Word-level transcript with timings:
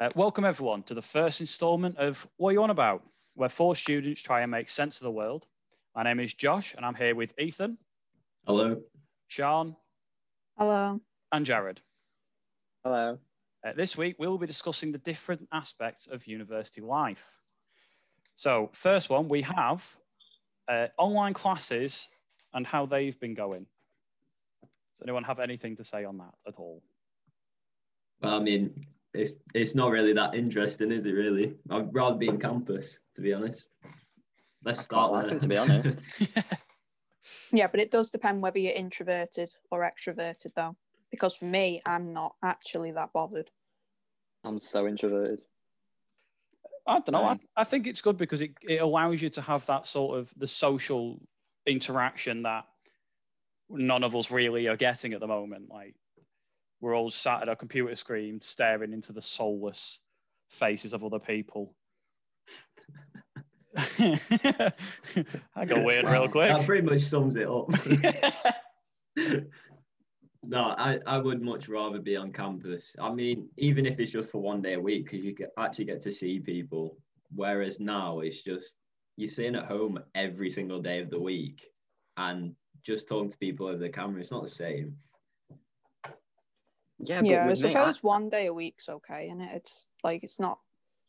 Uh, 0.00 0.08
welcome 0.14 0.44
everyone 0.44 0.80
to 0.84 0.94
the 0.94 1.02
first 1.02 1.40
instalment 1.40 1.96
of 1.98 2.24
What 2.36 2.50
are 2.50 2.52
You 2.52 2.62
On 2.62 2.70
About, 2.70 3.02
where 3.34 3.48
four 3.48 3.74
students 3.74 4.22
try 4.22 4.42
and 4.42 4.50
make 4.52 4.68
sense 4.68 5.00
of 5.00 5.06
the 5.06 5.10
world. 5.10 5.44
My 5.96 6.04
name 6.04 6.20
is 6.20 6.34
Josh, 6.34 6.76
and 6.76 6.86
I'm 6.86 6.94
here 6.94 7.16
with 7.16 7.34
Ethan, 7.36 7.76
Hello. 8.46 8.80
Sean, 9.26 9.74
Hello. 10.56 11.00
and 11.32 11.44
Jared. 11.44 11.80
Hello. 12.84 13.18
Uh, 13.66 13.72
this 13.72 13.98
week, 13.98 14.14
we'll 14.20 14.38
be 14.38 14.46
discussing 14.46 14.92
the 14.92 14.98
different 14.98 15.48
aspects 15.50 16.06
of 16.06 16.28
university 16.28 16.80
life. 16.80 17.32
So, 18.36 18.70
first 18.74 19.10
one, 19.10 19.28
we 19.28 19.42
have 19.42 19.84
uh, 20.68 20.86
online 20.96 21.34
classes 21.34 22.06
and 22.54 22.64
how 22.64 22.86
they've 22.86 23.18
been 23.18 23.34
going. 23.34 23.66
Does 24.62 25.02
anyone 25.02 25.24
have 25.24 25.40
anything 25.40 25.74
to 25.74 25.82
say 25.82 26.04
on 26.04 26.18
that 26.18 26.34
at 26.46 26.54
all? 26.54 26.84
Well, 28.22 28.36
I 28.36 28.38
mean, 28.38 28.86
it's 29.14 29.32
it's 29.54 29.74
not 29.74 29.90
really 29.90 30.12
that 30.12 30.34
interesting, 30.34 30.92
is 30.92 31.04
it? 31.04 31.12
Really, 31.12 31.54
I'd 31.70 31.94
rather 31.94 32.16
be 32.16 32.28
in 32.28 32.38
campus, 32.38 32.98
to 33.14 33.20
be 33.20 33.32
honest. 33.32 33.70
Let's 34.64 34.80
start 34.80 35.10
quite 35.10 35.26
there. 35.26 35.36
it, 35.36 35.42
to 35.42 35.48
be 35.48 35.56
honest. 35.56 36.02
Yeah, 37.52 37.66
but 37.66 37.80
it 37.80 37.90
does 37.90 38.10
depend 38.10 38.42
whether 38.42 38.58
you're 38.58 38.72
introverted 38.72 39.52
or 39.70 39.80
extroverted, 39.80 40.54
though. 40.54 40.76
Because 41.10 41.36
for 41.36 41.46
me, 41.46 41.82
I'm 41.86 42.12
not 42.12 42.34
actually 42.42 42.92
that 42.92 43.12
bothered. 43.12 43.50
I'm 44.44 44.58
so 44.58 44.86
introverted. 44.86 45.40
I 46.86 47.00
don't 47.00 47.12
know. 47.12 47.24
I, 47.24 47.38
I 47.56 47.64
think 47.64 47.86
it's 47.86 48.02
good 48.02 48.16
because 48.16 48.40
it, 48.40 48.52
it 48.62 48.80
allows 48.80 49.20
you 49.20 49.28
to 49.30 49.42
have 49.42 49.66
that 49.66 49.86
sort 49.86 50.18
of 50.18 50.32
the 50.36 50.48
social 50.48 51.20
interaction 51.66 52.42
that 52.42 52.64
none 53.68 54.04
of 54.04 54.16
us 54.16 54.30
really 54.30 54.68
are 54.68 54.76
getting 54.76 55.12
at 55.12 55.20
the 55.20 55.26
moment. 55.26 55.68
Like 55.68 55.94
we're 56.80 56.96
all 56.96 57.10
sat 57.10 57.42
at 57.42 57.48
a 57.48 57.56
computer 57.56 57.94
screen 57.96 58.40
staring 58.40 58.92
into 58.92 59.12
the 59.12 59.22
soulless 59.22 60.00
faces 60.48 60.92
of 60.92 61.04
other 61.04 61.18
people. 61.18 61.74
I 63.98 64.72
got 65.66 65.84
weird 65.84 66.06
real 66.06 66.28
quick. 66.28 66.48
That 66.48 66.64
pretty 66.66 66.86
much 66.86 67.00
sums 67.00 67.36
it 67.36 67.48
up. 67.48 67.70
no, 70.42 70.74
I, 70.78 70.98
I 71.06 71.18
would 71.18 71.42
much 71.42 71.68
rather 71.68 71.98
be 72.00 72.16
on 72.16 72.32
campus. 72.32 72.96
I 72.98 73.12
mean, 73.12 73.48
even 73.56 73.86
if 73.86 74.00
it's 74.00 74.10
just 74.10 74.30
for 74.30 74.40
one 74.40 74.62
day 74.62 74.74
a 74.74 74.80
week, 74.80 75.04
because 75.04 75.24
you 75.24 75.34
get, 75.34 75.52
actually 75.58 75.84
get 75.86 76.02
to 76.02 76.12
see 76.12 76.40
people. 76.40 76.96
Whereas 77.34 77.78
now 77.78 78.20
it's 78.20 78.42
just 78.42 78.76
you're 79.16 79.28
sitting 79.28 79.56
at 79.56 79.66
home 79.66 79.98
every 80.14 80.50
single 80.50 80.80
day 80.80 81.00
of 81.00 81.10
the 81.10 81.20
week 81.20 81.60
and 82.16 82.54
just 82.82 83.06
talking 83.08 83.30
to 83.30 83.38
people 83.38 83.66
over 83.66 83.78
the 83.78 83.88
camera. 83.90 84.20
It's 84.20 84.30
not 84.30 84.44
the 84.44 84.50
same. 84.50 84.96
Yeah, 87.00 87.20
yeah, 87.22 87.36
I 87.36 87.44
but 87.44 87.50
with 87.50 87.62
me, 87.64 87.70
I- 87.70 87.72
suppose 87.80 88.02
one 88.02 88.28
day 88.28 88.46
a 88.46 88.52
week's 88.52 88.88
okay, 88.88 89.28
and 89.28 89.40
it? 89.40 89.50
it's 89.54 89.88
like 90.02 90.22
it's 90.24 90.40
not. 90.40 90.58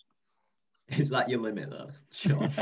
Is 0.90 1.10
that 1.10 1.30
your 1.30 1.40
limit, 1.42 1.70
though? 1.70 1.92
Sure. 2.12 2.50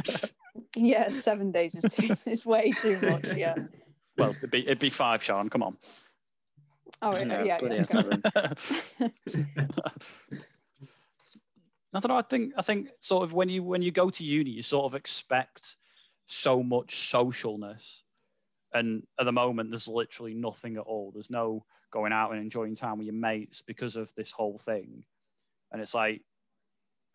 Yeah, 0.76 1.10
seven 1.10 1.52
days 1.52 1.76
is 1.76 1.94
too, 1.94 2.10
is 2.32 2.44
way 2.44 2.72
too 2.72 3.00
much. 3.00 3.32
Yeah. 3.36 3.54
well, 4.18 4.32
it'd 4.32 4.50
be, 4.50 4.62
it'd 4.66 4.80
be 4.80 4.90
five, 4.90 5.22
Sean. 5.22 5.50
Come 5.50 5.62
on. 5.62 5.78
Oh 7.04 7.12
I 7.12 7.20
yeah, 7.20 7.24
know, 7.26 7.44
yeah. 7.44 7.60
yeah, 7.62 7.68
okay. 7.68 7.84
seven. 7.84 8.24
I 11.94 12.00
don't 12.00 12.08
know. 12.10 12.16
I 12.18 12.22
think 12.24 12.54
I 12.58 12.64
think 12.64 12.90
sort 13.00 13.24
of 13.24 13.34
when 13.34 13.50
you 13.50 13.62
when 13.64 13.84
you 13.84 13.92
go 13.92 14.10
to 14.10 14.24
uni, 14.24 14.50
you 14.50 14.64
sort 14.64 14.86
of 14.86 14.96
expect 14.96 15.76
so 16.26 16.64
much 16.64 16.96
socialness, 17.12 18.02
and 18.74 19.04
at 19.20 19.26
the 19.26 19.32
moment, 19.32 19.70
there's 19.70 19.88
literally 19.88 20.34
nothing 20.34 20.78
at 20.78 20.84
all. 20.84 21.12
There's 21.12 21.30
no 21.30 21.66
going 21.92 22.14
out 22.14 22.32
and 22.32 22.42
enjoying 22.42 22.76
time 22.76 22.98
with 22.98 23.08
your 23.08 23.16
mates 23.16 23.62
because 23.62 23.96
of 23.96 24.14
this 24.16 24.32
whole 24.32 24.58
thing, 24.58 25.04
and 25.72 25.82
it's 25.82 25.94
like, 25.94 26.22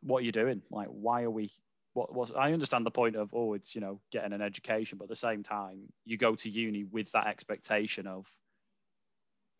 what 0.03 0.19
are 0.19 0.25
you 0.25 0.33
doing? 0.33 0.63
Like, 0.71 0.89
why 0.89 1.23
are 1.23 1.31
we? 1.31 1.53
What 1.95 2.15
was? 2.15 2.33
I 2.33 2.53
understand 2.53 2.87
the 2.87 2.91
point 2.91 3.17
of 3.17 3.31
oh, 3.35 3.55
it's 3.55 3.75
you 3.75 3.81
know 3.81 4.01
getting 4.11 4.33
an 4.33 4.43
education, 4.43 4.99
but 4.99 5.05
at 5.05 5.11
the 5.11 5.17
same 5.17 5.43
time, 5.43 5.93
you 6.05 6.17
go 6.17 6.35
to 6.35 6.49
uni 6.49 6.85
with 6.85 7.13
that 7.13 7.27
expectation 7.27 8.07
of 8.07 8.27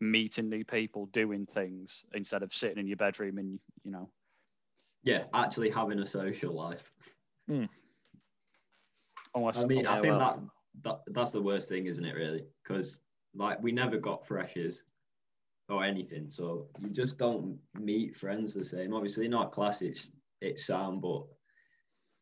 meeting 0.01 0.49
new 0.49 0.65
people, 0.65 1.05
doing 1.07 1.45
things 1.45 2.03
instead 2.13 2.43
of 2.43 2.53
sitting 2.53 2.79
in 2.79 2.87
your 2.87 2.97
bedroom 2.97 3.37
and 3.37 3.59
you 3.83 3.91
know 3.91 4.09
yeah, 5.03 5.23
actually 5.33 5.69
having 5.69 5.99
a 5.99 6.07
social 6.07 6.53
life. 6.53 6.91
Hmm. 7.47 7.65
unless 9.35 9.61
I 9.61 9.65
mean, 9.65 9.85
I 9.85 9.95
think 9.95 10.17
well- 10.17 10.19
that, 10.19 10.39
that 10.81 10.99
that's 11.07 11.31
the 11.31 11.41
worst 11.41 11.69
thing, 11.69 11.85
isn't 11.85 12.05
it? 12.05 12.15
Really, 12.15 12.43
because 12.63 12.99
like 13.35 13.61
we 13.61 13.71
never 13.71 13.97
got 13.97 14.25
freshers 14.27 14.83
or 15.69 15.83
anything, 15.83 16.29
so 16.29 16.67
you 16.81 16.89
just 16.89 17.17
don't 17.17 17.57
meet 17.79 18.15
friends 18.17 18.53
the 18.53 18.65
same. 18.65 18.93
Obviously, 18.93 19.27
not 19.27 19.51
class, 19.51 19.81
it's 19.81 20.11
it's 20.41 20.65
sound, 20.65 21.01
but 21.01 21.23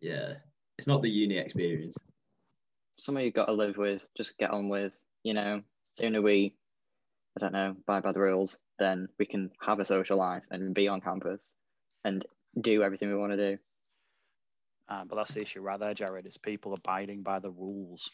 yeah, 0.02 0.34
it's 0.78 0.88
not 0.88 1.02
the 1.02 1.10
uni 1.10 1.38
experience. 1.38 1.96
Somebody 2.98 3.28
you 3.28 3.32
got 3.32 3.46
to 3.46 3.54
live 3.54 3.78
with, 3.78 4.08
just 4.16 4.38
get 4.38 4.52
on 4.52 4.70
with. 4.70 5.00
You 5.24 5.34
know, 5.34 5.62
sooner 5.94 6.22
we, 6.22 6.56
I 7.38 7.40
don't 7.40 7.54
know, 7.54 7.76
abide 7.80 8.04
by 8.04 8.12
the 8.12 8.20
rules, 8.20 8.60
then 8.80 9.08
we 9.20 9.26
can 9.26 9.52
have 9.62 9.80
a 9.80 9.86
social 9.86 10.18
life 10.18 10.44
and 10.52 10.74
be 10.74 10.88
on 10.88 11.02
campus 11.02 11.54
and 12.04 12.26
do 12.60 12.84
everything 12.84 13.10
we 13.10 13.16
want 13.16 13.34
to 13.34 13.52
do. 13.52 13.58
Uh, 14.90 15.04
but 15.08 15.16
that's 15.16 15.34
the 15.34 15.42
issue 15.42 15.62
right 15.62 15.80
there, 15.80 15.94
Jared, 15.94 16.26
is 16.26 16.38
people 16.38 16.74
abiding 16.74 17.22
by 17.22 17.40
the 17.40 17.50
rules. 17.50 18.10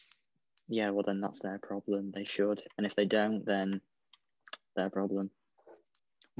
Yeah, 0.69 0.89
well, 0.89 1.03
then 1.05 1.21
that's 1.21 1.39
their 1.39 1.59
problem. 1.59 2.11
They 2.13 2.25
should. 2.25 2.61
And 2.77 2.85
if 2.85 2.95
they 2.95 3.05
don't, 3.05 3.45
then 3.45 3.81
their 4.75 4.89
problem. 4.89 5.31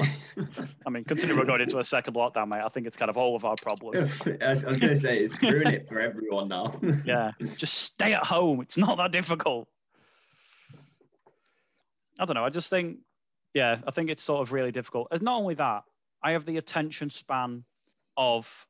I 0.85 0.89
mean, 0.89 1.03
considering 1.05 1.39
we're 1.39 1.45
going 1.45 1.61
into 1.61 1.79
a 1.79 1.83
second 1.83 2.13
lockdown, 2.13 2.49
mate, 2.49 2.61
I 2.63 2.69
think 2.69 2.85
it's 2.85 2.97
kind 2.97 3.09
of 3.09 3.17
all 3.17 3.35
of 3.35 3.45
our 3.45 3.55
problems. 3.55 4.11
I 4.41 4.49
was, 4.49 4.63
was 4.63 4.77
gonna 4.77 4.95
say 4.95 5.19
it's 5.19 5.41
ruining 5.41 5.73
it 5.73 5.88
for 5.88 5.99
everyone 5.99 6.49
now. 6.49 6.79
Yeah, 7.05 7.31
just 7.55 7.73
stay 7.75 8.13
at 8.13 8.23
home. 8.23 8.61
It's 8.61 8.77
not 8.77 8.97
that 8.97 9.11
difficult. 9.11 9.67
I 12.19 12.25
don't 12.25 12.35
know. 12.35 12.45
I 12.45 12.49
just 12.49 12.69
think, 12.69 12.99
yeah, 13.53 13.79
I 13.88 13.91
think 13.91 14.09
it's 14.09 14.23
sort 14.23 14.41
of 14.41 14.51
really 14.51 14.71
difficult. 14.71 15.07
And 15.11 15.21
not 15.21 15.39
only 15.39 15.55
that, 15.55 15.83
I 16.21 16.31
have 16.31 16.45
the 16.45 16.57
attention 16.57 17.09
span 17.09 17.63
of 18.15 18.67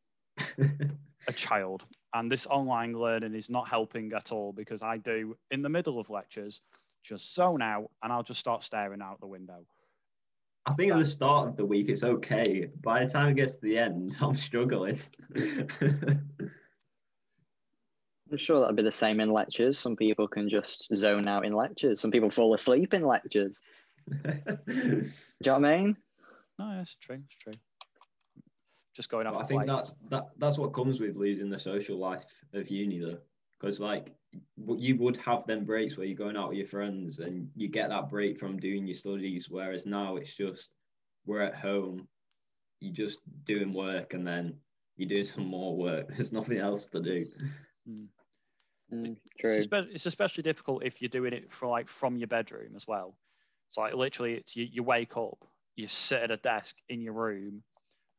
a 1.28 1.34
child. 1.34 1.86
And 2.14 2.32
this 2.32 2.48
online 2.48 2.94
learning 2.94 3.36
is 3.36 3.50
not 3.50 3.68
helping 3.68 4.14
at 4.14 4.32
all 4.32 4.54
because 4.54 4.82
I 4.82 4.98
do, 4.98 5.38
in 5.52 5.62
the 5.62 5.70
middle 5.70 6.00
of 6.00 6.10
lectures, 6.10 6.62
just 7.04 7.36
zone 7.36 7.62
out 7.62 7.90
and 8.02 8.12
I'll 8.12 8.24
just 8.24 8.40
start 8.40 8.64
staring 8.64 9.02
out 9.02 9.20
the 9.20 9.28
window. 9.28 9.66
I 10.66 10.74
think 10.74 10.92
at 10.92 10.98
the 10.98 11.06
start 11.06 11.48
of 11.48 11.56
the 11.56 11.66
week 11.66 11.88
it's 11.88 12.04
okay. 12.04 12.70
By 12.82 13.06
the 13.06 13.12
time 13.12 13.30
it 13.30 13.36
gets 13.36 13.56
to 13.56 13.62
the 13.62 13.78
end, 13.78 14.16
I'm 14.22 14.36
struggling. 14.36 15.00
I'm 18.30 18.38
sure 18.38 18.60
that'd 18.60 18.76
be 18.76 18.84
the 18.84 18.92
same 18.92 19.22
in 19.22 19.32
lectures. 19.32 19.80
Some 19.80 19.96
people 19.96 20.28
can 20.28 20.50
just 20.50 20.94
zone 20.94 21.30
out 21.30 21.46
in 21.46 21.54
lectures. 21.54 22.02
Some 22.02 22.12
people 22.12 22.30
fall 22.30 22.54
asleep 22.54 22.94
in 22.94 23.04
lectures. 23.04 23.62
Do 24.10 24.22
you 24.68 25.12
know 25.46 25.54
what 25.54 25.66
I 25.66 25.78
mean? 25.78 25.98
No, 26.60 26.76
that's 26.76 26.96
true. 26.96 27.20
It's 27.24 27.38
true. 27.38 27.54
Just 28.98 29.12
going 29.12 29.28
off. 29.28 29.36
But 29.36 29.44
I 29.44 29.46
think 29.46 29.66
play. 29.66 29.76
that's 29.76 29.94
that 30.10 30.30
that's 30.40 30.58
what 30.58 30.74
comes 30.74 31.00
with 31.00 31.16
losing 31.16 31.52
the 31.52 31.60
social 31.60 32.00
life 32.00 32.26
of 32.56 32.68
uni 32.68 32.98
though, 32.98 33.20
because 33.60 33.80
like 33.80 34.12
you 34.66 34.96
would 34.98 35.18
have 35.18 35.46
them 35.46 35.66
breaks 35.66 35.96
where 35.96 36.08
you're 36.08 36.18
going 36.18 36.36
out 36.36 36.50
with 36.50 36.58
your 36.58 36.66
friends 36.66 37.20
and 37.20 37.48
you 37.56 37.68
get 37.68 37.90
that 37.90 38.10
break 38.10 38.40
from 38.40 38.58
doing 38.58 38.88
your 38.88 38.96
studies, 38.96 39.52
whereas 39.52 39.86
now 39.86 40.16
it's 40.16 40.34
just 40.34 40.72
we're 41.28 41.44
at 41.44 41.54
home, 41.54 42.08
you're 42.80 42.96
just 42.96 43.20
doing 43.46 43.72
work 43.72 44.16
and 44.16 44.26
then 44.26 44.56
you 44.96 45.06
do 45.06 45.24
some 45.24 45.46
more 45.46 45.78
work. 45.78 46.08
There's 46.16 46.32
nothing 46.32 46.58
else 46.58 46.88
to 46.88 47.00
do. 47.00 47.24
Mm, 47.88 48.08
It's, 48.90 49.22
true. 49.40 49.52
espe- 49.52 49.90
it's 49.92 50.08
especially 50.08 50.42
difficult 50.42 50.84
if 50.84 51.04
you're 51.04 51.10
doing 51.10 51.34
it 51.34 51.52
for 51.52 51.68
like 51.68 51.88
from 51.88 52.18
your 52.18 52.30
bedroom 52.30 52.74
as 52.76 52.88
well. 52.88 53.16
So 53.70 53.82
like 53.82 53.94
literally, 53.94 54.34
it's 54.34 54.56
you, 54.56 54.66
you 54.66 54.82
wake 54.82 55.18
up, 55.18 55.38
you 55.76 55.86
sit 55.86 56.24
at 56.24 56.32
a 56.32 56.38
desk 56.38 56.76
in 56.90 57.02
your 57.02 57.14
room, 57.14 57.62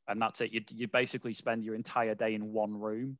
and 0.08 0.20
that's 0.20 0.40
it. 0.40 0.52
You, 0.52 0.62
you 0.74 0.88
basically 0.88 1.34
spend 1.34 1.64
your 1.64 1.74
entire 1.74 2.14
day 2.14 2.34
in 2.34 2.52
one 2.52 2.78
room. 2.78 3.18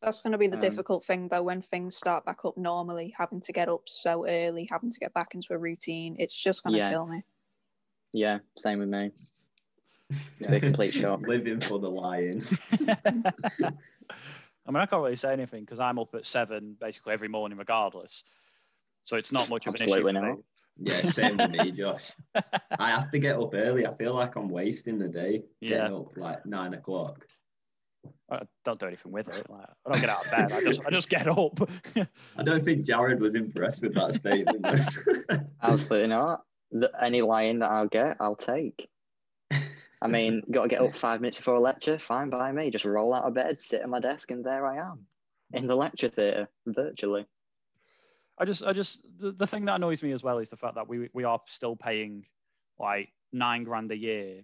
That's 0.00 0.20
going 0.20 0.32
to 0.32 0.38
be 0.38 0.48
the 0.48 0.56
Um, 0.56 0.60
difficult 0.60 1.04
thing, 1.04 1.28
though, 1.28 1.42
when 1.44 1.62
things 1.62 1.96
start 1.96 2.24
back 2.24 2.44
up 2.44 2.56
normally, 2.56 3.14
having 3.16 3.40
to 3.42 3.52
get 3.52 3.68
up 3.68 3.82
so 3.86 4.26
early, 4.26 4.66
having 4.70 4.90
to 4.90 4.98
get 4.98 5.14
back 5.14 5.34
into 5.34 5.52
a 5.52 5.58
routine. 5.58 6.16
It's 6.18 6.34
just 6.34 6.64
going 6.64 6.72
to 6.72 6.78
Yes. 6.78 6.90
kill 6.90 7.06
me. 7.06 7.22
Yeah, 8.12 8.38
same 8.58 8.80
with 8.80 8.88
me. 8.88 9.12
Be 10.40 10.46
a 10.56 10.60
complete 10.60 10.92
shock. 10.94 11.20
Living 11.22 11.60
for 11.60 11.78
the 11.78 11.88
lion. 11.88 12.42
I 12.88 14.70
mean, 14.70 14.76
I 14.76 14.86
can't 14.86 15.02
really 15.02 15.16
say 15.16 15.32
anything 15.32 15.60
because 15.64 15.80
I'm 15.80 15.98
up 15.98 16.14
at 16.14 16.26
seven 16.26 16.76
basically 16.80 17.12
every 17.12 17.28
morning, 17.28 17.58
regardless. 17.58 18.24
So 19.04 19.16
it's 19.16 19.32
not 19.32 19.48
much 19.48 19.66
of 19.66 19.74
an 19.74 19.82
Absolutely 19.82 20.12
issue. 20.12 20.18
for 20.20 20.26
not. 20.26 20.36
me. 20.38 20.42
Yeah, 20.78 21.10
same 21.10 21.36
with 21.36 21.50
me, 21.50 21.70
Josh. 21.72 22.12
I 22.78 22.90
have 22.90 23.10
to 23.10 23.18
get 23.18 23.36
up 23.36 23.54
early. 23.54 23.86
I 23.86 23.94
feel 23.94 24.14
like 24.14 24.36
I'm 24.36 24.48
wasting 24.48 24.98
the 24.98 25.08
day 25.08 25.42
Yeah. 25.60 25.68
getting 25.88 25.96
up 25.96 26.16
like 26.16 26.46
nine 26.46 26.74
o'clock. 26.74 27.26
I 28.30 28.40
don't 28.64 28.80
do 28.80 28.86
anything 28.86 29.12
with 29.12 29.28
it. 29.28 29.48
Like, 29.48 29.66
I 29.86 29.90
don't 29.92 30.00
get 30.00 30.10
out 30.10 30.24
of 30.24 30.30
bed. 30.30 30.52
I 30.52 30.60
just, 30.62 30.80
I 30.86 30.90
just 30.90 31.08
get 31.08 31.28
up. 31.28 31.60
I 32.36 32.42
don't 32.42 32.64
think 32.64 32.84
Jared 32.84 33.20
was 33.20 33.34
impressed 33.34 33.82
with 33.82 33.94
that 33.94 34.14
statement. 34.14 34.66
Absolutely 35.62 36.08
not. 36.08 36.42
The, 36.72 36.90
any 37.00 37.20
lion 37.20 37.58
that 37.60 37.70
I'll 37.70 37.88
get, 37.88 38.16
I'll 38.18 38.36
take. 38.36 38.88
I 40.00 40.08
mean, 40.08 40.42
got 40.50 40.62
to 40.62 40.68
get 40.68 40.80
up 40.80 40.96
five 40.96 41.20
minutes 41.20 41.36
before 41.36 41.54
a 41.54 41.60
lecture. 41.60 41.96
Fine 41.96 42.30
by 42.30 42.50
me. 42.50 42.70
Just 42.70 42.84
roll 42.84 43.14
out 43.14 43.24
of 43.24 43.34
bed, 43.34 43.56
sit 43.56 43.82
at 43.82 43.88
my 43.88 44.00
desk, 44.00 44.32
and 44.32 44.44
there 44.44 44.66
I 44.66 44.78
am 44.78 45.06
in 45.52 45.66
the 45.66 45.76
lecture 45.76 46.08
theatre 46.08 46.48
virtually. 46.66 47.26
I 48.42 48.44
just, 48.44 48.64
I 48.64 48.72
just, 48.72 49.02
the, 49.18 49.30
the 49.30 49.46
thing 49.46 49.66
that 49.66 49.76
annoys 49.76 50.02
me 50.02 50.10
as 50.10 50.24
well 50.24 50.38
is 50.38 50.50
the 50.50 50.56
fact 50.56 50.74
that 50.74 50.88
we 50.88 51.08
we 51.12 51.22
are 51.22 51.40
still 51.46 51.76
paying 51.76 52.26
like 52.76 53.12
nine 53.32 53.62
grand 53.62 53.92
a 53.92 53.96
year 53.96 54.42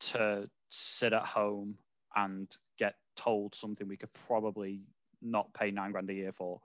to 0.00 0.48
sit 0.70 1.12
at 1.12 1.26
home 1.26 1.76
and 2.16 2.50
get 2.78 2.94
told 3.14 3.54
something 3.54 3.86
we 3.86 3.98
could 3.98 4.12
probably 4.26 4.80
not 5.20 5.52
pay 5.52 5.70
nine 5.70 5.92
grand 5.92 6.08
a 6.08 6.14
year 6.14 6.32
for. 6.32 6.62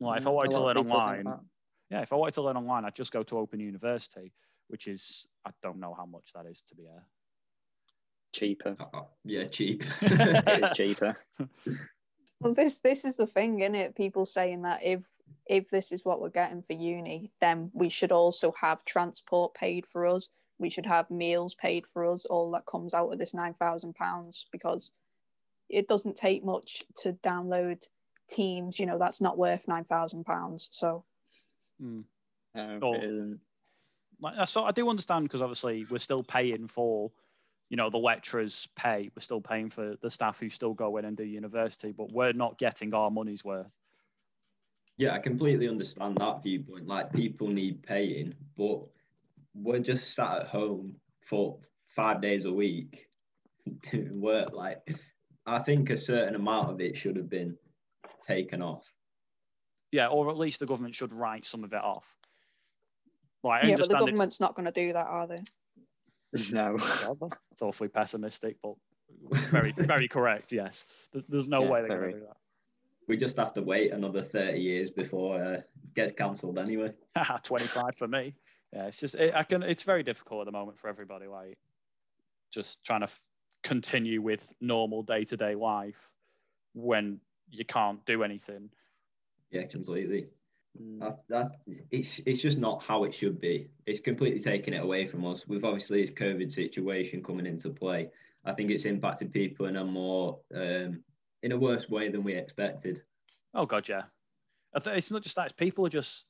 Like 0.00 0.18
if 0.18 0.26
I 0.26 0.30
Mm, 0.30 0.34
wanted 0.34 0.50
to 0.52 0.60
learn 0.60 0.76
of 0.76 0.86
people 0.86 1.00
think 1.00 1.24
online, 1.24 1.40
yeah, 1.88 2.02
if 2.02 2.12
I 2.12 2.16
wanted 2.16 2.34
to 2.34 2.42
learn 2.42 2.56
online, 2.56 2.84
I'd 2.84 2.96
just 2.96 3.12
go 3.12 3.22
to 3.22 3.38
Open 3.38 3.60
University, 3.60 4.32
which 4.66 4.88
is 4.88 5.28
I 5.46 5.50
don't 5.62 5.78
know 5.78 5.94
how 5.94 6.04
much 6.04 6.32
that 6.34 6.46
is 6.46 6.62
to 6.62 6.74
be 6.74 6.86
a 6.86 7.00
cheaper. 8.32 8.76
Uh, 8.80 9.02
yeah, 9.24 9.44
cheap. 9.44 9.84
It 10.02 10.58
is 10.64 10.72
cheaper. 10.72 11.16
Well, 12.40 12.54
this 12.54 12.78
this 12.78 13.04
is 13.04 13.16
the 13.16 13.26
thing, 13.26 13.60
isn't 13.60 13.74
it? 13.74 13.96
People 13.96 14.24
saying 14.26 14.62
that 14.62 14.80
if 14.82 15.08
if 15.46 15.70
this 15.70 15.92
is 15.92 16.04
what 16.04 16.20
we're 16.20 16.28
getting 16.28 16.62
for 16.62 16.74
uni, 16.74 17.30
then 17.40 17.70
we 17.74 17.88
should 17.88 18.12
also 18.12 18.52
have 18.52 18.84
transport 18.84 19.54
paid 19.54 19.86
for 19.86 20.06
us. 20.06 20.28
We 20.58 20.70
should 20.70 20.86
have 20.86 21.10
meals 21.10 21.54
paid 21.54 21.86
for 21.86 22.10
us. 22.10 22.24
All 22.26 22.50
that 22.52 22.66
comes 22.66 22.94
out 22.94 23.12
of 23.12 23.18
this 23.18 23.34
nine 23.34 23.54
thousand 23.54 23.94
pounds 23.94 24.46
because 24.52 24.90
it 25.68 25.88
doesn't 25.88 26.16
take 26.16 26.44
much 26.44 26.84
to 27.02 27.12
download 27.24 27.86
Teams. 28.28 28.78
You 28.78 28.86
know 28.86 28.98
that's 28.98 29.20
not 29.20 29.38
worth 29.38 29.66
nine 29.68 29.84
thousand 29.84 30.24
pounds. 30.24 30.68
So. 30.70 31.04
Hmm. 31.80 32.02
No, 32.54 32.78
Oh. 32.82 32.94
it 32.94 33.04
isn't. 33.04 33.40
like 34.20 34.48
so 34.48 34.64
I 34.64 34.70
do 34.72 34.88
understand 34.88 35.24
because 35.24 35.42
obviously 35.42 35.86
we're 35.90 35.98
still 35.98 36.22
paying 36.22 36.66
for, 36.68 37.10
you 37.70 37.76
know, 37.76 37.90
the 37.90 37.98
lecturers' 37.98 38.68
pay. 38.76 39.10
We're 39.14 39.22
still 39.22 39.40
paying 39.40 39.70
for 39.70 39.96
the 40.00 40.10
staff 40.10 40.38
who 40.38 40.48
still 40.48 40.74
go 40.74 40.96
in 40.96 41.04
and 41.04 41.16
do 41.16 41.24
university, 41.24 41.92
but 41.92 42.12
we're 42.12 42.32
not 42.32 42.58
getting 42.58 42.94
our 42.94 43.10
money's 43.10 43.44
worth. 43.44 43.70
Yeah, 44.96 45.14
I 45.14 45.18
completely 45.18 45.68
understand 45.68 46.16
that 46.18 46.42
viewpoint. 46.42 46.86
Like 46.86 47.12
people 47.12 47.48
need 47.48 47.82
paying, 47.82 48.34
but 48.56 48.80
we're 49.54 49.78
just 49.78 50.14
sat 50.14 50.40
at 50.40 50.46
home 50.48 50.96
for 51.24 51.58
five 51.88 52.20
days 52.20 52.46
a 52.46 52.52
week 52.52 53.06
doing 53.90 54.20
work. 54.20 54.52
Like 54.52 54.98
I 55.46 55.60
think 55.60 55.90
a 55.90 55.96
certain 55.96 56.34
amount 56.34 56.70
of 56.70 56.80
it 56.80 56.96
should 56.96 57.16
have 57.16 57.30
been 57.30 57.56
taken 58.26 58.62
off. 58.62 58.84
Yeah, 59.92 60.08
or 60.08 60.28
at 60.30 60.36
least 60.36 60.60
the 60.60 60.66
government 60.66 60.94
should 60.94 61.12
write 61.12 61.44
some 61.44 61.64
of 61.64 61.72
it 61.72 61.82
off. 61.82 62.14
Like, 63.42 63.64
yeah, 63.64 63.76
but 63.76 63.88
the 63.88 63.98
government's 63.98 64.40
not 64.40 64.54
going 64.54 64.66
to 64.66 64.72
do 64.72 64.92
that, 64.92 65.06
are 65.06 65.26
they? 65.26 65.42
No. 66.52 66.76
Well, 66.76 67.16
that's 67.20 67.62
awfully 67.62 67.88
pessimistic, 67.88 68.56
but 68.62 68.74
very, 69.32 69.72
very 69.72 70.08
correct. 70.08 70.52
Yes, 70.52 71.08
there's 71.28 71.48
no 71.48 71.62
Yeah, 71.62 71.70
way 71.70 71.80
they're 71.80 71.98
going 71.98 72.12
to 72.12 72.20
do 72.20 72.26
that. 72.26 72.36
We 73.06 73.16
just 73.16 73.38
have 73.38 73.54
to 73.54 73.62
wait 73.62 73.92
another 73.92 74.22
30 74.22 74.60
years 74.60 74.90
before 74.90 75.42
uh, 75.42 75.52
it 75.52 75.94
gets 75.94 76.12
cancelled 76.12 76.58
anyway. 76.58 76.92
25 77.42 77.96
for 77.96 78.06
me. 78.06 78.34
Yeah, 78.72 78.86
it's 78.86 78.98
just 78.98 79.14
it, 79.14 79.34
I 79.34 79.44
can. 79.44 79.62
It's 79.62 79.84
very 79.84 80.02
difficult 80.02 80.42
at 80.42 80.44
the 80.44 80.52
moment 80.52 80.78
for 80.78 80.88
everybody. 80.88 81.26
Like, 81.26 81.56
just 82.50 82.84
trying 82.84 83.00
to 83.00 83.04
f- 83.04 83.24
continue 83.62 84.20
with 84.20 84.54
normal 84.60 85.02
day 85.02 85.24
to 85.24 85.36
day 85.38 85.54
life 85.54 86.12
when 86.74 87.20
you 87.50 87.64
can't 87.64 88.04
do 88.04 88.22
anything. 88.22 88.70
Yeah, 89.50 89.64
completely. 89.64 90.28
Mm. 90.80 91.00
That, 91.00 91.18
that 91.28 91.50
it's 91.90 92.20
it's 92.26 92.40
just 92.40 92.58
not 92.58 92.82
how 92.82 93.04
it 93.04 93.14
should 93.14 93.40
be. 93.40 93.68
It's 93.86 94.00
completely 94.00 94.40
taken 94.40 94.74
it 94.74 94.82
away 94.82 95.06
from 95.06 95.24
us. 95.26 95.46
With 95.46 95.64
obviously 95.64 96.00
this 96.00 96.10
COVID 96.10 96.52
situation 96.52 97.22
coming 97.22 97.46
into 97.46 97.70
play, 97.70 98.10
I 98.44 98.52
think 98.52 98.70
it's 98.70 98.84
impacted 98.84 99.32
people 99.32 99.66
in 99.66 99.76
a 99.76 99.84
more 99.84 100.38
um, 100.54 101.02
in 101.42 101.52
a 101.52 101.56
worse 101.56 101.88
way 101.88 102.08
than 102.08 102.22
we 102.22 102.34
expected. 102.34 103.02
Oh 103.54 103.64
god, 103.64 103.88
yeah. 103.88 104.02
I 104.74 104.80
th- 104.80 104.96
It's 104.96 105.10
not 105.10 105.22
just 105.22 105.36
that. 105.36 105.46
It's 105.46 105.52
people 105.54 105.86
are 105.86 105.90
just 105.90 106.26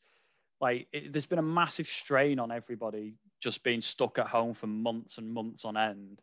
like 0.60 0.88
it, 0.92 1.12
there's 1.12 1.26
been 1.26 1.38
a 1.38 1.42
massive 1.42 1.86
strain 1.86 2.38
on 2.38 2.50
everybody 2.50 3.14
just 3.40 3.62
being 3.62 3.80
stuck 3.80 4.18
at 4.18 4.26
home 4.26 4.54
for 4.54 4.66
months 4.66 5.18
and 5.18 5.32
months 5.32 5.64
on 5.64 5.76
end. 5.76 6.20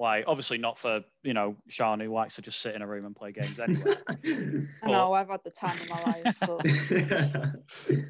Like 0.00 0.24
obviously 0.28 0.58
not 0.58 0.78
for 0.78 1.02
you 1.24 1.34
know 1.34 1.56
Sean 1.66 1.98
who 1.98 2.12
likes 2.12 2.36
to 2.36 2.42
just 2.42 2.60
sit 2.60 2.74
in 2.74 2.82
a 2.82 2.86
room 2.86 3.04
and 3.04 3.16
play 3.16 3.32
games 3.32 3.58
anyway. 3.58 3.96
I 4.82 4.90
know 4.90 5.12
I've 5.12 5.28
had 5.28 5.42
the 5.42 5.50
time 5.50 5.76
of 5.76 5.90
my 5.90 6.02
life, 6.02 6.36
but 6.40 7.96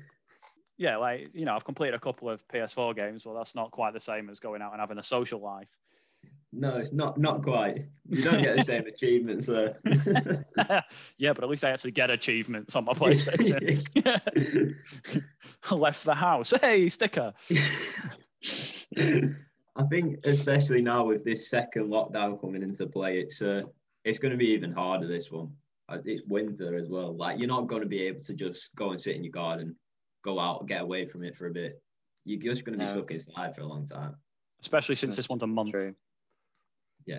yeah, 0.76 0.98
like 0.98 1.30
you 1.32 1.46
know 1.46 1.54
I've 1.54 1.64
completed 1.64 1.94
a 1.94 1.98
couple 1.98 2.28
of 2.28 2.46
PS4 2.48 2.94
games. 2.94 3.24
Well, 3.24 3.34
that's 3.34 3.54
not 3.54 3.70
quite 3.70 3.94
the 3.94 4.00
same 4.00 4.28
as 4.28 4.38
going 4.38 4.60
out 4.60 4.72
and 4.72 4.80
having 4.80 4.98
a 4.98 5.02
social 5.02 5.40
life. 5.40 5.70
no, 6.52 6.76
it's 6.76 6.92
not 6.92 7.16
not 7.16 7.42
quite. 7.42 7.86
You 8.10 8.22
don't 8.22 8.42
get 8.42 8.58
the 8.58 8.64
same 8.64 8.86
achievements 8.94 9.46
there. 9.46 9.76
yeah, 11.16 11.32
but 11.32 11.42
at 11.42 11.48
least 11.48 11.64
I 11.64 11.70
actually 11.70 11.92
get 11.92 12.10
achievements 12.10 12.76
on 12.76 12.84
my 12.84 12.92
PlayStation. 12.92 13.82
I 15.70 15.74
left 15.74 16.04
the 16.04 16.14
house. 16.14 16.52
Hey, 16.60 16.90
sticker. 16.90 17.32
I 19.78 19.84
think 19.84 20.18
especially 20.24 20.82
now 20.82 21.04
with 21.04 21.24
this 21.24 21.48
second 21.48 21.88
lockdown 21.88 22.40
coming 22.40 22.62
into 22.62 22.86
play, 22.86 23.20
it's 23.20 23.40
uh, 23.40 23.62
it's 24.04 24.18
going 24.18 24.32
to 24.32 24.36
be 24.38 24.48
even 24.48 24.72
harder. 24.72 25.06
This 25.06 25.30
one, 25.30 25.52
Uh, 25.88 25.98
it's 26.04 26.22
winter 26.26 26.76
as 26.76 26.88
well. 26.88 27.16
Like 27.16 27.38
you're 27.38 27.48
not 27.48 27.68
going 27.68 27.82
to 27.82 27.88
be 27.88 28.02
able 28.02 28.20
to 28.24 28.34
just 28.34 28.74
go 28.74 28.90
and 28.90 29.00
sit 29.00 29.14
in 29.16 29.22
your 29.24 29.30
garden, 29.30 29.76
go 30.24 30.38
out, 30.40 30.66
get 30.66 30.82
away 30.82 31.06
from 31.06 31.22
it 31.24 31.36
for 31.36 31.46
a 31.46 31.52
bit. 31.52 31.80
You're 32.24 32.40
just 32.42 32.64
going 32.64 32.78
to 32.78 32.84
be 32.84 32.90
No. 32.90 32.92
stuck 32.98 33.10
inside 33.12 33.54
for 33.54 33.62
a 33.62 33.66
long 33.66 33.86
time. 33.86 34.16
Especially 34.60 34.96
since 34.96 35.14
That's 35.16 35.28
this 35.28 35.28
one's 35.30 35.44
a 35.44 35.46
month. 35.46 35.70
True. 35.70 35.94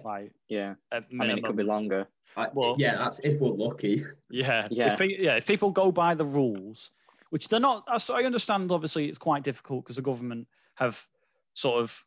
Like 0.03 0.33
Yeah. 0.49 0.75
at 0.91 1.05
I 1.11 1.13
mean, 1.25 1.37
it 1.37 1.43
could 1.43 1.55
be 1.55 1.63
longer. 1.63 2.07
I, 2.37 2.47
Well- 2.53 2.75
yeah, 2.77 2.95
that's 2.97 3.19
if 3.19 3.39
we're 3.39 3.49
lucky. 3.49 4.03
Yeah, 4.29 4.67
Yeah. 4.69 4.93
If, 4.93 5.19
yeah. 5.19 5.35
If 5.37 5.47
people 5.47 5.71
go 5.71 5.91
by 5.91 6.13
the 6.13 6.25
rules, 6.25 6.91
which 7.31 7.47
they're 7.47 7.59
not, 7.59 7.85
I 7.87 8.23
understand. 8.23 8.71
Obviously, 8.71 9.07
it's 9.07 9.17
quite 9.17 9.43
difficult 9.43 9.85
because 9.85 9.95
the 9.95 10.03
government 10.03 10.47
have 10.75 11.07
sort 11.55 11.81
of 11.81 12.05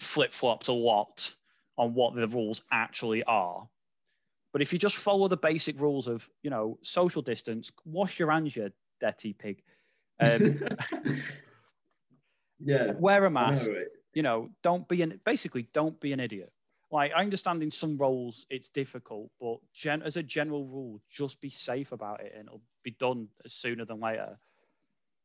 flip 0.00 0.32
flopped 0.32 0.68
a 0.68 0.72
lot 0.72 1.34
on 1.78 1.94
what 1.94 2.14
the 2.14 2.26
rules 2.28 2.62
actually 2.72 3.22
are. 3.24 3.68
But 4.52 4.62
if 4.62 4.72
you 4.72 4.78
just 4.78 4.96
follow 4.96 5.28
the 5.28 5.36
basic 5.36 5.80
rules 5.80 6.08
of, 6.08 6.28
you 6.42 6.50
know, 6.50 6.78
social 6.82 7.22
distance, 7.22 7.72
wash 7.84 8.18
your 8.18 8.30
hands, 8.30 8.56
you 8.56 8.70
dirty 9.00 9.32
pig, 9.32 9.62
um, 10.20 10.60
yeah, 12.60 12.92
wear 12.98 13.24
a 13.24 13.30
mask, 13.30 13.72
know 13.72 13.84
you 14.14 14.22
know, 14.22 14.50
don't 14.62 14.88
be 14.88 15.02
an 15.02 15.20
basically 15.24 15.62
don't 15.72 16.00
be 16.00 16.12
an 16.12 16.20
idiot. 16.20 16.52
Like 16.90 17.12
I 17.14 17.22
understand 17.22 17.62
in 17.62 17.70
some 17.70 17.98
roles 17.98 18.46
it's 18.50 18.68
difficult, 18.68 19.30
but 19.40 19.58
gen- 19.72 20.02
as 20.02 20.16
a 20.16 20.22
general 20.22 20.66
rule, 20.66 21.00
just 21.08 21.40
be 21.40 21.50
safe 21.50 21.92
about 21.92 22.20
it 22.20 22.32
and 22.36 22.46
it'll 22.48 22.62
be 22.82 22.92
done 22.92 23.28
sooner 23.46 23.84
than 23.84 24.00
later. 24.00 24.38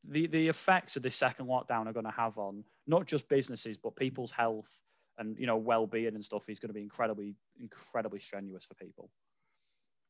The 0.09 0.27
the 0.27 0.47
effects 0.47 0.95
of 0.97 1.03
this 1.03 1.15
second 1.15 1.47
lockdown 1.47 1.88
are 1.88 1.93
going 1.93 2.05
to 2.05 2.12
have 2.12 2.38
on 2.38 2.63
not 2.88 3.05
just 3.07 3.27
businesses 3.29 3.77
but 3.77 3.95
people's 3.95 4.31
health 4.31 4.69
and 5.17 5.38
you 5.39 5.47
know 5.47 5.57
well-being 5.57 6.13
and 6.15 6.24
stuff 6.24 6.50
is 6.50 6.59
going 6.59 6.69
to 6.69 6.74
be 6.74 6.81
incredibly 6.81 7.35
incredibly 7.59 8.19
strenuous 8.19 8.65
for 8.65 8.75
people. 8.75 9.09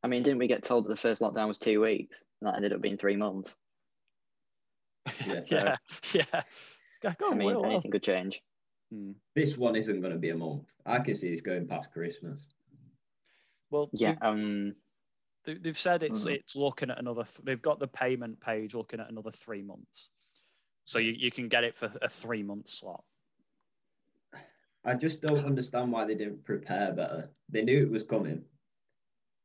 I 0.03 0.07
mean, 0.07 0.23
didn't 0.23 0.39
we 0.39 0.47
get 0.47 0.63
told 0.63 0.85
that 0.85 0.89
the 0.89 0.97
first 0.97 1.21
lockdown 1.21 1.47
was 1.47 1.57
two 1.59 1.81
weeks? 1.81 2.23
And 2.41 2.47
that 2.47 2.55
ended 2.57 2.73
up 2.73 2.81
being 2.81 2.97
three 2.97 3.15
months. 3.15 3.57
Yeah, 5.25 5.41
yeah, 5.47 5.75
yeah. 6.13 6.23
It's 6.33 7.21
I 7.23 7.33
mean, 7.35 7.47
well, 7.47 7.61
well. 7.61 7.71
anything 7.71 7.91
could 7.91 8.03
change. 8.03 8.41
Hmm. 8.91 9.11
This 9.35 9.57
one 9.57 9.75
isn't 9.75 10.01
going 10.01 10.13
to 10.13 10.19
be 10.19 10.29
a 10.29 10.35
month. 10.35 10.73
I 10.85 10.99
can 10.99 11.15
see 11.15 11.31
this 11.31 11.41
going 11.41 11.67
past 11.67 11.91
Christmas. 11.91 12.47
Well, 13.71 13.89
Yeah. 13.93 14.11
they've- 14.13 14.21
Um. 14.21 14.75
They- 15.45 15.55
they've 15.55 15.77
said 15.77 16.03
it's 16.03 16.25
Mhm. 16.25 16.35
it's 16.35 16.55
looking 16.55 16.89
at 16.89 16.99
another. 16.99 17.23
th- 17.23 17.39
They've 17.43 17.61
got 17.61 17.79
the 17.79 17.87
payment 17.87 18.39
page 18.41 18.73
looking 18.75 18.99
at 18.99 19.09
another 19.09 19.31
three 19.31 19.61
months, 19.61 20.09
so 20.85 20.99
you, 20.99 21.11
you 21.13 21.31
can 21.31 21.47
get 21.47 21.63
it 21.63 21.75
for 21.75 21.89
a 22.01 22.09
three 22.09 22.43
month 22.43 22.67
slot. 22.69 23.03
I 24.83 24.93
just 24.93 25.21
don't 25.21 25.45
understand 25.45 25.91
why 25.91 26.05
they 26.05 26.13
didn't 26.15 26.43
prepare 26.43 26.91
better. 26.93 27.29
They 27.49 27.63
knew 27.63 27.81
it 27.81 27.89
was 27.89 28.03
coming. 28.03 28.45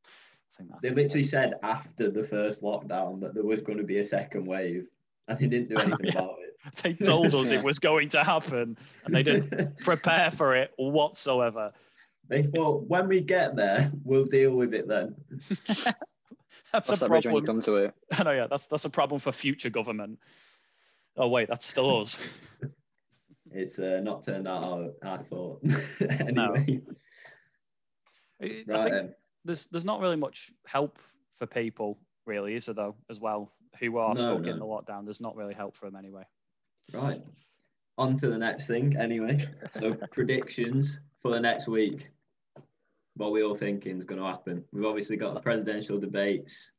I 0.05 0.09
think 0.57 0.71
that's 0.71 0.83
They 0.83 0.89
it. 0.91 0.97
literally 0.97 1.23
said 1.23 1.55
after 1.63 2.11
the 2.11 2.25
first 2.25 2.63
lockdown 2.63 3.21
that 3.21 3.33
there 3.35 3.45
was 3.45 3.63
going 3.63 3.79
to 3.79 3.85
be 3.85 3.99
a 3.99 4.05
second 4.05 4.45
wave, 4.45 4.87
and 5.29 5.39
they 5.39 5.47
didn't 5.47 5.69
do 5.71 5.77
anything 5.99 6.07
Yeah. 6.07 6.19
about 6.19 6.37
it. 6.41 6.47
They 6.83 6.93
told 6.93 7.35
us 7.35 7.51
it 7.51 7.63
was 7.65 7.79
going 7.79 8.11
to 8.11 8.23
happen, 8.23 8.77
and 9.05 9.15
they 9.15 9.23
didn't 9.23 9.79
prepare 9.79 10.31
for 10.31 10.55
it 10.55 10.73
whatsoever. 10.77 11.73
They 12.31 12.45
thought 12.45 12.85
when 12.85 13.09
we 13.09 13.21
get 13.21 13.57
there, 13.57 13.91
we'll 14.05 14.25
deal 14.25 14.53
with 14.53 14.73
it 14.73 14.87
then. 14.87 15.17
that's 16.73 16.89
Cross 16.89 16.91
a 16.91 16.97
that 17.01 17.09
bridge 17.09 17.27
when 17.27 17.35
you 17.35 17.43
come 17.43 17.61
to 17.63 17.75
it. 17.75 17.95
I 18.19 18.23
know, 18.23 18.31
yeah, 18.31 18.47
that's 18.47 18.69
that's 18.69 18.85
a 18.85 18.91
problem 18.91 19.19
for 19.21 19.33
future 19.33 19.69
government. 19.69 20.21
Oh 21.17 21.27
wait, 21.29 21.49
that's 21.49 21.67
still 21.67 22.01
us. 22.01 22.19
It's 23.51 23.81
uh, 23.81 24.01
not 24.05 24.23
turned 24.23 24.47
out 24.47 24.93
how 25.03 25.15
I 25.15 25.19
thought. 25.19 25.61
anyway, 26.09 26.81
I 28.41 28.45
I 28.45 28.65
right. 28.69 28.85
think 28.85 28.95
um, 28.95 29.15
there's 29.45 29.67
there's 29.67 29.85
not 29.85 30.01
really 30.01 30.17
much 30.17 30.53
help 30.67 31.01
for 31.37 31.47
people, 31.47 31.99
really, 32.27 32.55
is 32.55 32.67
there 32.67 32.77
though? 32.77 32.95
As 33.11 33.19
well, 33.19 33.51
who 33.81 33.99
are 33.99 34.15
No, 34.15 34.21
stuck 34.21 34.43
no. 34.43 34.53
in 34.53 34.59
the 34.61 34.65
lockdown, 34.65 35.05
there's 35.05 35.21
not 35.21 35.35
really 35.35 35.55
help 35.55 35.77
for 35.77 35.87
them 35.87 35.97
anyway. 35.97 36.23
Right. 36.93 37.21
on 37.99 38.17
to 38.19 38.29
the 38.29 38.39
next 38.39 38.69
thing 38.69 38.97
anyway. 38.97 39.49
So 39.73 39.95
predictions 40.13 41.01
for 41.23 41.33
the 41.33 41.41
next 41.41 41.67
week. 41.67 42.09
What 43.17 43.33
we 43.33 43.43
all 43.43 43.57
thinking 43.57 43.99
is 43.99 44.05
going 44.05 44.21
to 44.21 44.27
happen. 44.27 44.65
We've 44.73 44.87
obviously 44.87 45.17
got 45.17 45.35
the 45.35 45.41
presidential 45.41 45.99
debates. 45.99 46.71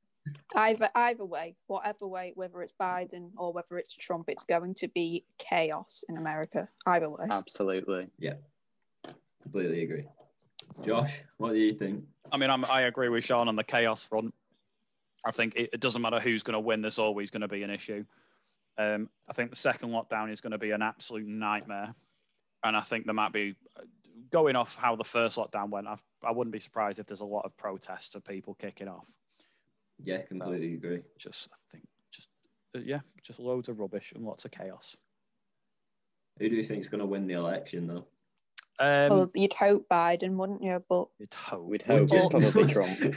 Either 0.55 0.89
either 0.95 1.25
way, 1.25 1.55
whatever 1.67 2.07
way, 2.07 2.31
whether 2.35 2.61
it's 2.61 2.73
Biden 2.79 3.31
or 3.38 3.51
whether 3.53 3.77
it's 3.77 3.95
Trump, 3.95 4.29
it's 4.29 4.43
going 4.43 4.75
to 4.75 4.88
be 4.89 5.25
chaos 5.39 6.03
in 6.09 6.17
America. 6.17 6.67
Either 6.85 7.09
way. 7.09 7.25
Absolutely. 7.29 8.07
Yeah. 8.19 8.35
Completely 9.41 9.83
agree. 9.83 10.05
Josh, 10.85 11.11
what 11.38 11.53
do 11.53 11.59
you 11.59 11.73
think? 11.73 12.03
I 12.31 12.38
mean, 12.38 12.50
I'm, 12.50 12.63
I 12.65 12.81
agree 12.81 13.09
with 13.09 13.23
Sean 13.23 13.47
on 13.47 13.55
the 13.55 13.63
chaos 13.63 14.03
front. 14.03 14.33
I 15.25 15.31
think 15.31 15.55
it, 15.55 15.71
it 15.73 15.79
doesn't 15.79 16.01
matter 16.01 16.19
who's 16.19 16.43
going 16.43 16.53
to 16.53 16.59
win. 16.59 16.81
There's 16.81 17.00
always 17.00 17.29
going 17.29 17.41
to 17.41 17.47
be 17.47 17.63
an 17.63 17.69
issue. 17.69 18.05
Um, 18.77 19.09
I 19.27 19.33
think 19.33 19.50
the 19.50 19.55
second 19.55 19.89
lockdown 19.89 20.31
is 20.31 20.41
going 20.41 20.51
to 20.51 20.57
be 20.57 20.71
an 20.71 20.81
absolute 20.81 21.27
nightmare, 21.27 21.93
and 22.63 22.75
I 22.75 22.81
think 22.81 23.05
there 23.05 23.13
might 23.13 23.33
be 23.33 23.55
going 24.31 24.55
off 24.55 24.75
how 24.75 24.95
the 24.95 25.03
first 25.03 25.38
lockdown 25.38 25.69
went. 25.69 25.88
I, 25.88 25.97
I 26.23 26.31
wouldn't 26.31 26.53
be 26.53 26.59
surprised 26.59 26.99
if 26.99 27.07
there's 27.07 27.21
a 27.21 27.25
lot 27.25 27.45
of 27.45 27.55
protests 27.57 28.15
of 28.15 28.23
people 28.23 28.53
kicking 28.53 28.87
off. 28.87 29.07
Yeah, 29.99 30.21
completely 30.21 30.73
agree. 30.73 31.01
Just, 31.17 31.49
I 31.51 31.57
think, 31.71 31.87
just 32.11 32.29
uh, 32.75 32.79
yeah, 32.79 32.99
just 33.23 33.39
loads 33.39 33.69
of 33.69 33.79
rubbish 33.79 34.13
and 34.15 34.23
lots 34.25 34.45
of 34.45 34.51
chaos. 34.51 34.97
Who 36.39 36.49
do 36.49 36.55
you 36.55 36.63
think 36.63 36.79
is 36.79 36.87
going 36.87 36.99
to 37.01 37.05
win 37.05 37.27
the 37.27 37.33
election 37.33 37.87
though? 37.87 38.05
Um, 38.79 39.09
well, 39.09 39.29
you'd 39.35 39.53
hope 39.53 39.87
Biden, 39.89 40.37
wouldn't 40.37 40.63
you? 40.63 40.83
But 40.89 41.05
you'd 41.19 41.33
hope. 41.33 41.67
We'd 41.67 41.83
hope 41.83 42.11
you? 42.11 42.17
it's 42.17 42.49
probably 42.49 42.65
Trump. 42.73 43.15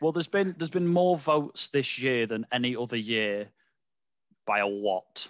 Well, 0.00 0.12
there's 0.12 0.28
been 0.28 0.54
there's 0.56 0.70
been 0.70 0.86
more 0.86 1.18
votes 1.18 1.68
this 1.68 1.98
year 1.98 2.26
than 2.26 2.46
any 2.50 2.76
other 2.76 2.96
year 2.96 3.48
by 4.46 4.60
a 4.60 4.66
lot. 4.66 5.28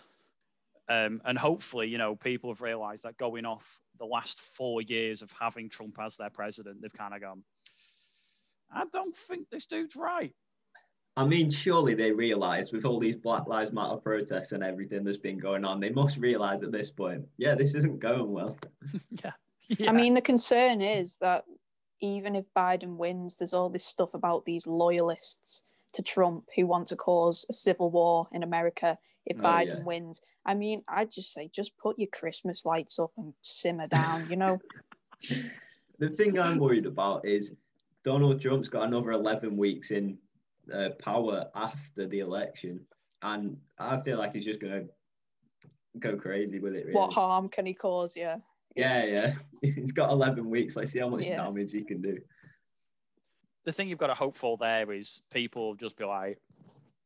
Um, 0.88 1.22
and 1.24 1.38
hopefully, 1.38 1.88
you 1.88 1.98
know, 1.98 2.14
people 2.14 2.50
have 2.50 2.60
realised 2.60 3.04
that 3.04 3.16
going 3.16 3.44
off 3.44 3.80
the 4.02 4.06
last 4.06 4.40
four 4.40 4.82
years 4.82 5.22
of 5.22 5.32
having 5.40 5.68
Trump 5.68 5.96
as 6.04 6.16
their 6.16 6.28
president, 6.28 6.82
they've 6.82 6.92
kind 6.92 7.14
of 7.14 7.20
gone, 7.20 7.44
I 8.74 8.82
don't 8.92 9.14
think 9.14 9.48
this 9.48 9.66
dude's 9.66 9.94
right. 9.94 10.34
I 11.16 11.24
mean, 11.24 11.52
surely 11.52 11.94
they 11.94 12.10
realise 12.10 12.72
with 12.72 12.84
all 12.84 12.98
these 12.98 13.14
Black 13.14 13.46
Lives 13.46 13.72
Matter 13.72 13.98
protests 13.98 14.50
and 14.50 14.64
everything 14.64 15.04
that's 15.04 15.18
been 15.18 15.38
going 15.38 15.64
on, 15.64 15.78
they 15.78 15.90
must 15.90 16.16
realise 16.16 16.64
at 16.64 16.72
this 16.72 16.90
point, 16.90 17.24
yeah, 17.36 17.54
this 17.54 17.76
isn't 17.76 18.00
going 18.00 18.32
well. 18.32 18.58
yeah. 19.22 19.30
yeah. 19.68 19.88
I 19.88 19.92
mean, 19.92 20.14
the 20.14 20.20
concern 20.20 20.80
is 20.80 21.18
that 21.18 21.44
even 22.00 22.34
if 22.34 22.44
Biden 22.56 22.96
wins, 22.96 23.36
there's 23.36 23.54
all 23.54 23.68
this 23.68 23.84
stuff 23.84 24.14
about 24.14 24.44
these 24.46 24.66
loyalists 24.66 25.62
to 25.92 26.02
Trump 26.02 26.48
who 26.56 26.66
want 26.66 26.88
to 26.88 26.96
cause 26.96 27.46
a 27.48 27.52
civil 27.52 27.90
war 27.90 28.26
in 28.32 28.42
America 28.42 28.98
if 29.26 29.36
Oh, 29.38 29.42
Biden 29.42 29.66
yeah. 29.66 29.82
wins. 29.84 30.20
I 30.44 30.54
mean, 30.54 30.82
I'd 30.88 31.10
just 31.10 31.32
say 31.32 31.48
just 31.52 31.76
put 31.78 31.98
your 31.98 32.08
Christmas 32.08 32.64
lights 32.64 32.98
up 32.98 33.12
and 33.16 33.32
simmer 33.42 33.86
down, 33.86 34.28
you 34.30 34.36
know? 34.36 34.60
The 35.98 36.08
thing 36.10 36.36
I'm 36.36 36.58
worried 36.58 36.86
about 36.86 37.24
is 37.24 37.54
Donald 38.02 38.40
Trump's 38.40 38.68
got 38.68 38.88
another 38.88 39.12
11 39.12 39.56
weeks 39.56 39.92
in 39.92 40.18
uh, 40.74 40.88
power 40.98 41.44
after 41.54 42.08
the 42.08 42.18
election. 42.20 42.80
And 43.20 43.56
I 43.78 44.00
feel 44.00 44.18
like 44.18 44.32
he's 44.34 44.44
just 44.44 44.58
going 44.58 44.88
to 44.88 44.88
go 46.00 46.16
crazy 46.16 46.58
with 46.58 46.74
it. 46.74 46.86
Really. 46.86 46.98
What 46.98 47.12
harm 47.12 47.48
can 47.48 47.66
he 47.66 47.74
cause 47.74 48.16
you? 48.16 48.32
Yeah, 48.74 49.04
yeah. 49.04 49.34
he's 49.62 49.92
got 49.92 50.10
11 50.10 50.50
weeks. 50.50 50.74
Let's 50.74 50.90
see 50.90 50.98
how 50.98 51.08
much 51.08 51.24
Yeah. 51.24 51.36
damage 51.36 51.70
he 51.70 51.84
can 51.84 52.02
do. 52.02 52.18
the 53.64 53.70
thing 53.72 53.88
you've 53.88 53.98
got 53.98 54.08
to 54.08 54.14
hope 54.14 54.36
for 54.36 54.56
there 54.56 54.90
is 54.90 55.22
people 55.30 55.76
just 55.76 55.96
be 55.96 56.04
like, 56.04 56.40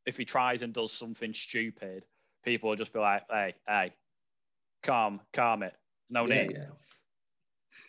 if 0.07 0.17
he 0.17 0.25
tries 0.25 0.63
and 0.63 0.73
does 0.73 0.93
something 0.93 1.35
stupid, 1.35 2.05
people 2.45 2.71
will 2.71 2.77
just 2.77 2.93
be 2.93 3.01
like, 3.01 3.25
hey, 3.31 3.55
hey, 3.69 3.93
calm, 4.83 5.21
calm 5.33 5.63
it. 5.63 5.75
No 6.11 6.27
Yeah, 6.27 6.45
need. 6.45 6.53
yeah. 6.53 6.67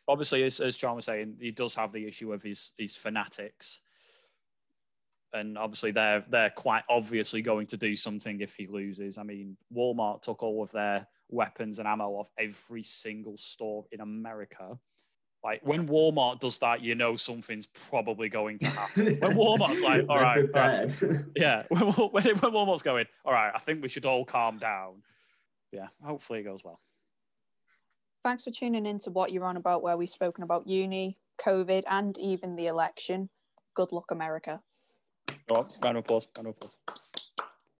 Obviously, 0.07 0.43
as, 0.43 0.59
as 0.59 0.75
John 0.75 0.95
was 0.95 1.05
saying, 1.05 1.37
he 1.39 1.51
does 1.51 1.75
have 1.75 1.93
the 1.93 2.07
issue 2.07 2.33
of 2.33 2.41
his 2.41 2.71
his 2.77 2.95
fanatics. 2.95 3.81
And 5.33 5.57
obviously, 5.57 5.91
they're 5.91 6.25
they're 6.29 6.49
quite 6.49 6.83
obviously 6.89 7.41
going 7.41 7.67
to 7.67 7.77
do 7.77 7.95
something 7.95 8.41
if 8.41 8.55
he 8.55 8.67
loses. 8.67 9.17
I 9.17 9.23
mean, 9.23 9.57
Walmart 9.73 10.21
took 10.23 10.41
all 10.41 10.63
of 10.63 10.71
their 10.71 11.07
weapons 11.29 11.79
and 11.79 11.87
ammo 11.87 12.11
off 12.11 12.31
every 12.37 12.83
single 12.83 13.37
store 13.37 13.85
in 13.91 13.99
America. 14.01 14.79
Like 15.43 15.61
when 15.63 15.87
Walmart 15.87 16.39
does 16.39 16.57
that, 16.59 16.81
you 16.81 16.95
know 16.95 17.15
something's 17.15 17.67
probably 17.67 18.27
going 18.29 18.59
to 18.59 18.67
happen. 18.67 19.05
When 19.21 19.37
Walmart's 19.37 19.81
like, 19.81 20.05
all 20.09 20.17
They're 20.17 20.23
right, 20.23 20.45
all 20.53 20.61
right. 20.61 21.25
Yeah, 21.35 21.63
when, 21.69 21.81
when, 21.81 22.23
when 22.23 22.51
Walmart's 22.51 22.83
going, 22.83 23.05
all 23.23 23.33
right, 23.33 23.51
I 23.53 23.59
think 23.59 23.81
we 23.81 23.89
should 23.89 24.05
all 24.05 24.25
calm 24.25 24.57
down. 24.57 25.03
Yeah, 25.71 25.87
hopefully 26.03 26.39
it 26.39 26.43
goes 26.43 26.63
well. 26.63 26.79
Thanks 28.23 28.43
for 28.43 28.51
tuning 28.51 28.85
in 28.85 28.99
to 28.99 29.11
what 29.11 29.31
you're 29.31 29.45
on 29.45 29.57
about, 29.57 29.83
where 29.83 29.95
we've 29.95 30.09
spoken 30.09 30.43
about 30.43 30.67
uni, 30.67 31.17
COVID, 31.39 31.83
and 31.89 32.17
even 32.17 32.55
the 32.55 32.67
election. 32.67 33.29
Good 33.75 33.91
luck, 33.91 34.11
America. 34.11 34.61
Oh, 35.49 35.67
round 35.81 35.97
of 35.97 36.03
applause. 36.03 36.27
Round 36.35 36.47
of 36.47 36.55
applause. 36.55 36.75